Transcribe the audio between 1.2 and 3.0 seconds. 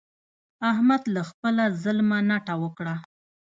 خپله ظلمه نټه وکړه.